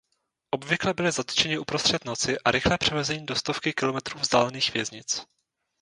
[0.55, 5.25] Obvykle byli zatčeni uprostřed noci a rychle převezeni do stovky kilometrů vzdálených věznic.